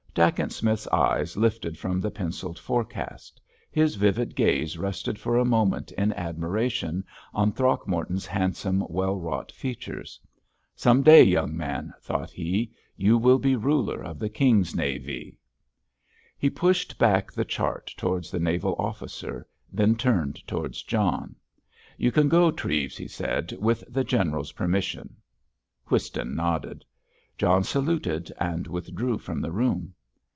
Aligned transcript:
Dacent 0.13 0.51
Smith's 0.51 0.89
eyes 0.89 1.37
lifted 1.37 1.77
from 1.79 2.01
the 2.01 2.11
pencilled 2.11 2.59
forecast. 2.59 3.39
His 3.71 3.95
vivid 3.95 4.35
gaze 4.35 4.77
rested 4.77 5.17
for 5.17 5.37
a 5.37 5.45
minute 5.45 5.93
in 5.93 6.11
admiration 6.11 7.05
on 7.33 7.53
Throgmorton's 7.53 8.25
handsome, 8.25 8.83
well 8.89 9.15
wrought 9.17 9.53
features. 9.53 10.19
"Some 10.75 11.01
day, 11.01 11.23
young 11.23 11.55
man," 11.55 11.93
thought 12.01 12.29
he, 12.29 12.73
"you 12.97 13.17
will 13.17 13.39
be 13.39 13.55
ruler 13.55 14.03
of 14.03 14.19
the 14.19 14.27
King's 14.27 14.75
Navy." 14.75 15.37
He 16.37 16.49
pushed 16.49 16.97
back 16.97 17.31
the 17.31 17.45
chart 17.45 17.93
towards 17.95 18.29
the 18.31 18.39
naval 18.39 18.75
officer; 18.77 19.47
then 19.71 19.95
turned 19.95 20.45
towards 20.45 20.83
John. 20.83 21.37
"You 21.97 22.11
can 22.11 22.27
go, 22.27 22.51
Treves," 22.51 22.97
he 22.97 23.07
said, 23.07 23.53
"with 23.61 23.81
the 23.87 24.03
General's 24.03 24.51
permission." 24.51 25.15
Whiston 25.85 26.35
nodded. 26.35 26.83
John 27.37 27.63
saluted 27.63 28.29
and 28.41 28.67
withdrew 28.67 29.17
from 29.17 29.39
the 29.39 29.53
room. 29.53 29.93